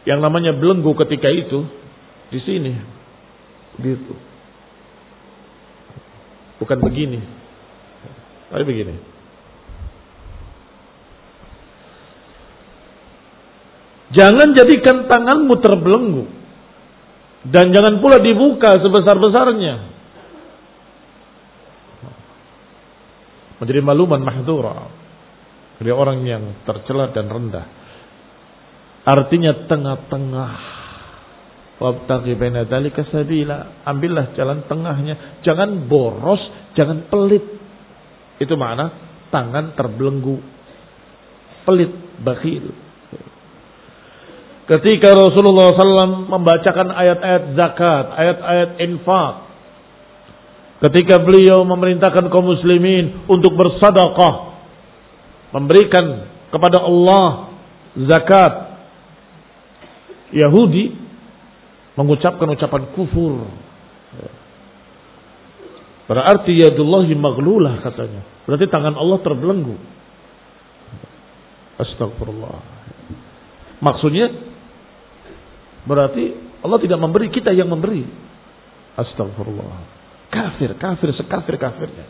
[0.05, 1.65] Yang namanya belenggu ketika itu
[2.29, 2.73] di sini.
[3.81, 4.13] Gitu.
[6.61, 7.25] Bukan begini.
[8.53, 8.95] Tapi begini.
[14.13, 16.25] Jangan jadikan tanganmu terbelenggu
[17.49, 19.92] dan jangan pula dibuka sebesar-besarnya.
[23.63, 24.91] Menjadi maluman mahdura.
[25.79, 27.67] Jadi orang yang tercela dan rendah.
[29.07, 30.53] Artinya tengah-tengah.
[31.79, 33.87] Wabtaghi baina dzalika sabila.
[33.87, 35.39] Ambillah jalan tengahnya.
[35.47, 36.43] Jangan boros,
[36.75, 37.47] jangan pelit.
[38.43, 38.91] Itu makna
[39.31, 40.43] tangan terbelenggu.
[41.63, 42.75] Pelit, bakhil.
[44.67, 49.52] Ketika Rasulullah SAW membacakan ayat-ayat zakat, ayat-ayat infak.
[50.83, 54.51] Ketika beliau memerintahkan kaum muslimin untuk bersadaqah.
[55.55, 57.55] Memberikan kepada Allah
[57.95, 58.53] zakat.
[60.35, 60.97] Yahudi
[61.95, 63.47] mengucapkan ucapan kufur.
[66.11, 68.27] Berarti yadullahi maglulah katanya.
[68.49, 69.79] Berarti tangan Allah terbelenggu.
[71.79, 72.59] Astagfirullah.
[73.79, 74.35] Maksudnya
[75.87, 78.03] berarti Allah tidak memberi kita yang memberi.
[78.99, 80.02] Astagfirullah.
[80.33, 82.09] Kafir, kafir, sekafir kafirnya.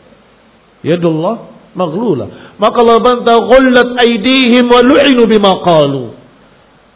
[0.87, 2.55] Yadullah maglulah.
[2.55, 5.59] Maka Allah bantah ghullat aidihim wa lu'inu bima.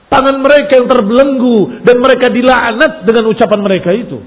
[0.06, 4.22] Tangan mereka yang terbelenggu dan mereka dilaknat dengan ucapan mereka itu.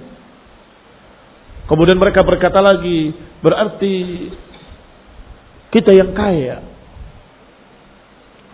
[1.71, 3.95] Kemudian mereka berkata lagi, berarti
[5.71, 6.65] kita yang kaya.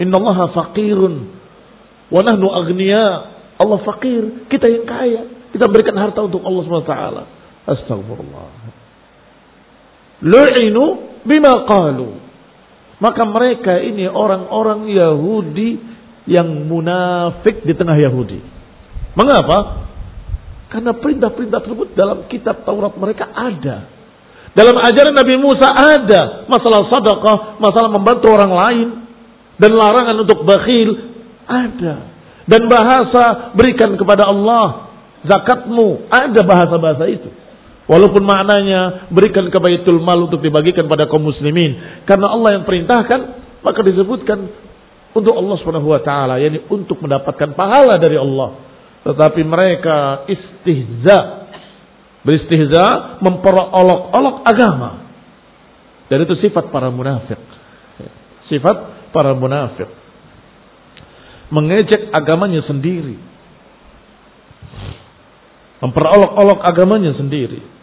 [0.03, 1.13] Inna Allah faqirun
[2.13, 3.33] wa nahnu agniya.
[3.55, 5.21] Allah fakir, kita yang kaya.
[5.55, 6.95] Kita berikan harta untuk Allah SWT.
[7.66, 8.49] Astagfirullah.
[10.22, 10.84] Lu'inu
[11.26, 12.22] bima qalu.
[13.01, 15.70] Maka mereka ini orang-orang Yahudi
[16.26, 18.39] yang munafik di tengah Yahudi.
[19.20, 19.88] Mengapa?
[20.72, 23.91] Karena perintah-perintah tersebut dalam kitab Taurat mereka ada.
[24.55, 28.88] Dalam ajaran Nabi Musa ada masalah sadaqah, masalah membantu orang lain
[29.59, 30.95] dan larangan untuk bakhil
[31.43, 32.16] ada.
[32.45, 34.93] Dan bahasa berikan kepada Allah
[35.28, 37.30] zakatmu ada bahasa-bahasa itu.
[37.86, 42.01] Walaupun maknanya berikan ke Baitul Mal untuk dibagikan pada kaum muslimin.
[42.09, 43.19] Karena Allah yang perintahkan,
[43.61, 44.49] maka disebutkan
[45.13, 48.57] untuk Allah Subhanahu wa taala, yakni untuk mendapatkan pahala dari Allah.
[49.05, 51.45] Tetapi mereka istihza,
[52.25, 55.05] beristihza memperolok-olok agama.
[56.09, 57.38] Dan itu sifat para munafik.
[58.49, 59.89] Sifat para munafik.
[61.53, 63.21] Mengejek agamanya sendiri.
[65.86, 67.74] Memperolok-olok agamanya sendiri.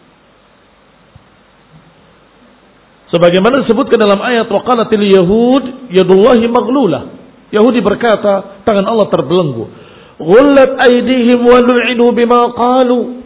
[3.13, 9.63] Sebagaimana disebutkan dalam ayat waqalatil yahud yadullahi maghlulah Yahudi berkata, tangan Allah terbelenggu.
[10.17, 13.21] Ghullat aidihim wa lu'inu bima qalu.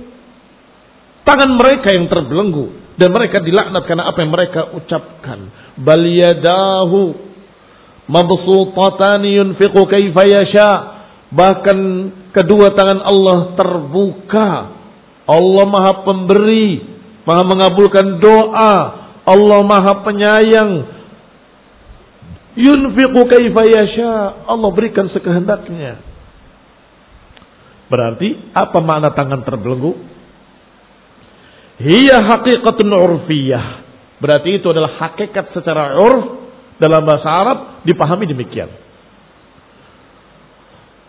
[1.23, 5.47] Tangan mereka yang terbelenggu dan mereka dilaknat karena apa yang mereka ucapkan.
[5.79, 7.15] Bal yadahu
[8.11, 10.71] mabsutatan yunfiqu kaifa yasha.
[11.31, 11.77] Bahkan
[12.35, 14.49] kedua tangan Allah terbuka.
[15.27, 16.83] Allah Maha Pemberi,
[17.23, 18.75] Maha mengabulkan doa.
[19.27, 20.71] Allah Maha Penyayang,
[22.57, 24.13] Yunfiqu kaifa yasha.
[24.49, 26.01] Allah berikan sekehendaknya.
[27.87, 29.93] Berarti apa makna tangan terbelenggu?
[31.77, 33.85] Hiya haqiqatun urfiyah.
[34.17, 36.49] Berarti itu adalah hakikat secara urf
[36.81, 38.73] dalam bahasa Arab dipahami demikian.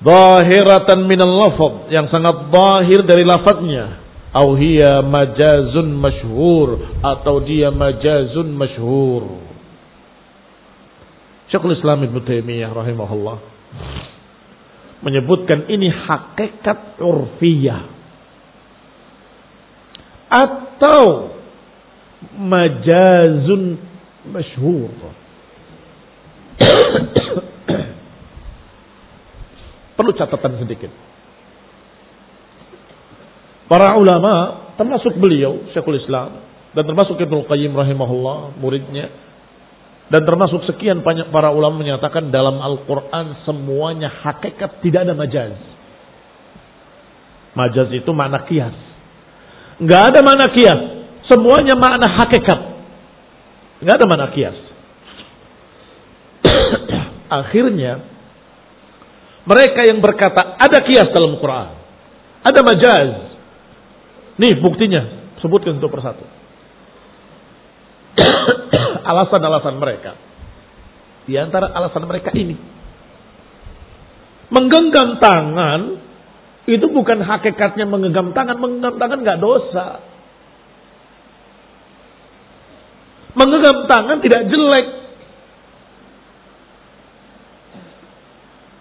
[0.04, 4.07] Zahiratan minal lafaz yang sangat zahir dari lafadznya.
[4.38, 9.42] Au hiya majazun masyhur atau dia majazun masyhur.
[11.50, 13.38] Syekhul Islam Ibn Taimiyah rahimahullah
[15.02, 17.82] menyebutkan ini hakikat urfiyah
[20.28, 21.32] atau
[22.36, 23.78] majazun
[24.28, 24.92] masyhur.
[29.98, 30.90] Perlu catatan sedikit.
[33.68, 36.40] Para ulama termasuk beliau Syekhul Islam
[36.72, 39.12] dan termasuk Ibnu Qayyim rahimahullah muridnya
[40.08, 45.52] dan termasuk sekian banyak para ulama menyatakan dalam Al-Quran semuanya hakikat tidak ada majaz.
[47.52, 48.72] Majaz itu makna kias.
[49.84, 50.80] Nggak ada makna kias.
[51.28, 52.60] Semuanya makna hakikat.
[53.84, 54.58] Nggak ada makna kias.
[57.44, 58.00] Akhirnya
[59.44, 61.68] mereka yang berkata ada kias dalam Quran.
[62.48, 63.27] Ada majaz.
[64.38, 65.34] Nih buktinya.
[65.42, 66.24] Sebutkan satu persatu.
[69.10, 70.14] alasan-alasan mereka.
[71.26, 72.56] Di antara alasan mereka ini.
[74.48, 75.80] Menggenggam tangan
[76.64, 78.56] itu bukan hakikatnya menggenggam tangan.
[78.56, 79.86] Menggenggam tangan nggak dosa.
[83.34, 84.86] Menggenggam tangan tidak jelek.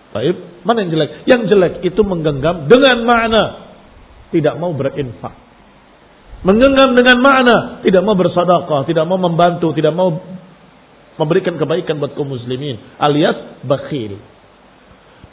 [0.08, 1.10] Baik, mana yang jelek?
[1.30, 3.44] Yang jelek itu menggenggam dengan makna
[4.34, 5.47] tidak mau berinfak.
[6.46, 10.14] Menggenggam dengan makna tidak mau bersedekah, tidak mau membantu, tidak mau
[11.18, 14.22] memberikan kebaikan buat kaum muslimin, alias bakhil.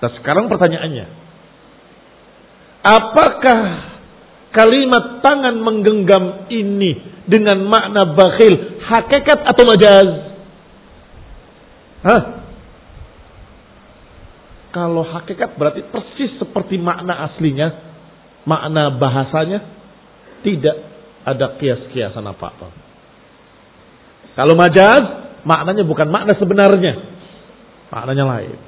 [0.00, 1.24] Nah sekarang pertanyaannya,
[2.84, 3.60] Apakah
[4.52, 10.08] kalimat tangan menggenggam ini dengan makna bakhil hakikat atau majaz?
[12.04, 12.22] Hah?
[14.76, 17.72] Kalau hakikat berarti persis seperti makna aslinya,
[18.44, 19.64] makna bahasanya
[20.44, 20.93] tidak
[21.24, 22.68] ada kias-kiasan apa-apa.
[24.34, 25.02] Kalau majaz,
[25.48, 26.94] maknanya bukan makna sebenarnya.
[27.88, 28.58] Maknanya lain.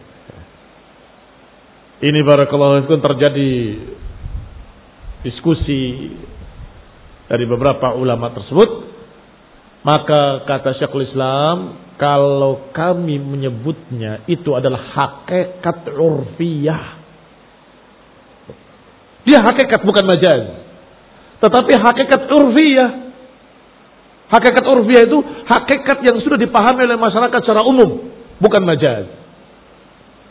[1.97, 3.53] Ini barakallahu fikum terjadi
[5.25, 6.13] diskusi
[7.27, 8.97] dari beberapa ulama tersebut.
[9.87, 11.57] Maka kata Syekhul Islam,
[11.97, 16.85] kalau kami menyebutnya itu adalah hakikat urfiyah.
[19.27, 20.66] Dia hakikat bukan majaz.
[21.41, 22.91] Tetapi hakikat urfiyah.
[24.27, 28.11] Hakikat urfiyah itu hakikat yang sudah dipahami oleh masyarakat secara umum.
[28.41, 29.07] Bukan majaz.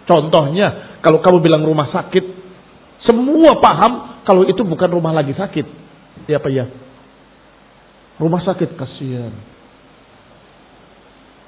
[0.05, 2.25] Contohnya, kalau kamu bilang rumah sakit,
[3.05, 5.65] semua paham kalau itu bukan rumah lagi sakit.
[6.29, 6.65] Ya apa ya?
[8.15, 9.35] Rumah sakit kasihan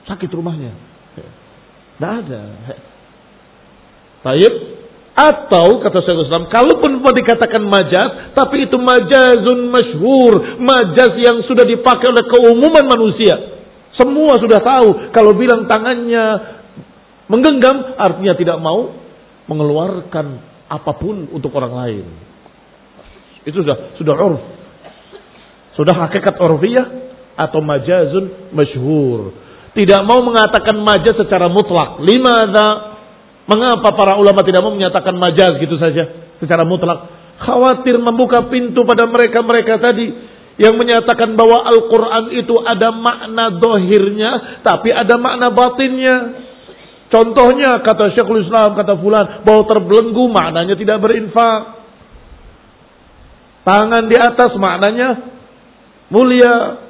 [0.08, 0.72] Sakit rumahnya.
[1.20, 2.42] Tidak ada.
[4.24, 4.54] Taib.
[5.18, 11.66] Atau kata Syaikhul Islam, kalaupun mau dikatakan majaz, tapi itu majazun masyhur, majaz yang sudah
[11.66, 13.58] dipakai oleh keumuman manusia.
[13.98, 16.54] Semua sudah tahu kalau bilang tangannya
[17.34, 18.94] menggenggam artinya tidak mau
[19.50, 20.38] mengeluarkan
[20.70, 22.06] apa pun untuk orang lain.
[23.42, 24.44] Itu sudah sudah urf.
[25.74, 26.88] Sudah hakikat urfiyah
[27.42, 29.34] atau majazun masyhur.
[29.74, 32.06] Tidak mau mengatakan majaz secara mutlak.
[32.06, 32.87] Limadha?
[33.48, 37.08] Mengapa para ulama tidak mau menyatakan majaz gitu saja secara mutlak?
[37.40, 40.12] Khawatir membuka pintu pada mereka-mereka tadi
[40.60, 46.16] yang menyatakan bahwa Al-Quran itu ada makna dohirnya, tapi ada makna batinnya.
[47.08, 51.88] Contohnya kata Syekhul Islam, kata Fulan, bahwa terbelenggu maknanya tidak berinfak.
[53.64, 55.10] Tangan di atas maknanya
[56.12, 56.84] mulia.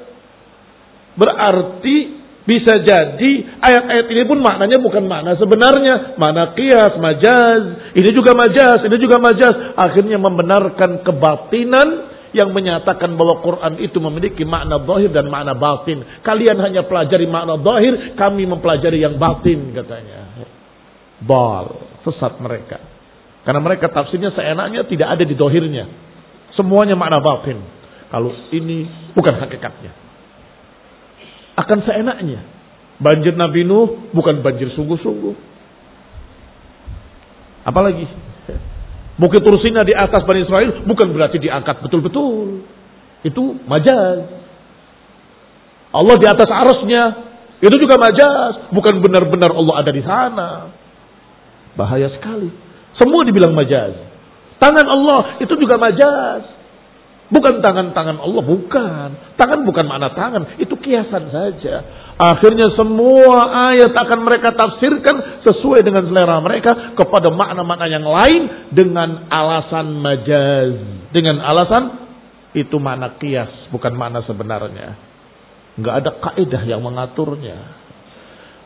[1.14, 2.17] Berarti
[2.48, 6.16] bisa jadi ayat-ayat ini pun maknanya bukan makna sebenarnya.
[6.16, 7.92] Makna kias, majaz.
[7.92, 9.76] Ini juga majaz, ini juga majaz.
[9.76, 11.88] Akhirnya membenarkan kebatinan
[12.32, 16.00] yang menyatakan bahwa Quran itu memiliki makna zahir dan makna batin.
[16.24, 20.48] Kalian hanya pelajari makna zahir, kami mempelajari yang batin katanya.
[21.20, 22.80] Bal, sesat mereka.
[23.44, 25.84] Karena mereka tafsirnya seenaknya tidak ada di dohirnya.
[26.56, 27.60] Semuanya makna batin.
[28.08, 30.07] Kalau ini bukan hakikatnya
[31.58, 32.40] akan seenaknya.
[32.98, 35.34] Banjir Nabi Nuh bukan banjir sungguh-sungguh.
[37.66, 38.06] Apalagi
[39.18, 42.62] Bukit Tursina di atas Bani Israel bukan berarti diangkat betul-betul.
[43.26, 44.30] Itu majaz.
[45.90, 47.04] Allah di atas arusnya.
[47.58, 48.70] Itu juga majaz.
[48.70, 50.50] Bukan benar-benar Allah ada di sana.
[51.74, 52.46] Bahaya sekali.
[52.94, 53.98] Semua dibilang majaz.
[54.62, 56.57] Tangan Allah itu juga majaz.
[57.28, 59.08] Bukan tangan-tangan Allah, bukan.
[59.36, 61.74] Tangan bukan makna tangan, itu kiasan saja.
[62.16, 69.28] Akhirnya semua ayat akan mereka tafsirkan sesuai dengan selera mereka kepada makna-makna yang lain dengan
[69.28, 70.72] alasan majaz.
[71.12, 72.08] Dengan alasan
[72.56, 74.96] itu makna kias, bukan makna sebenarnya.
[75.76, 77.76] Enggak ada kaidah yang mengaturnya.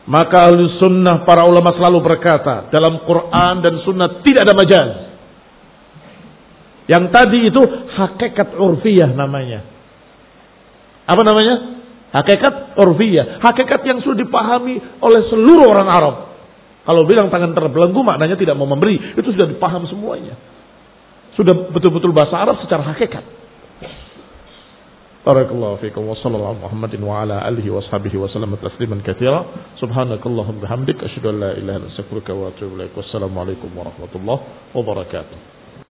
[0.07, 5.12] Maka ahli sunnah para ulama selalu berkata dalam Quran dan sunnah tidak ada majaz.
[6.83, 7.61] Yang tadi itu
[7.95, 9.63] hakikat urfiyah namanya.
[11.07, 11.55] Apa namanya?
[12.11, 13.39] Hakikat urfiyah.
[13.39, 16.15] Hakikat yang sudah dipahami oleh seluruh orang Arab.
[16.83, 19.15] Kalau bilang tangan terbelenggu maknanya tidak mau memberi.
[19.15, 20.35] Itu sudah dipaham semuanya.
[21.39, 23.23] Sudah betul-betul bahasa Arab secara hakikat.
[25.23, 29.71] Barakallahu fiikum wa sallallahu Muhammadin wa ala alihi wa sahbihi wa sallam tasliman katsira.
[29.79, 32.91] Subhanakallahumma bihamdik asyhadu an la ilaha illa anta astaghfiruka wa atubu ilaik.
[32.91, 35.62] Wassalamualaikum warahmatullahi wabarakatuh.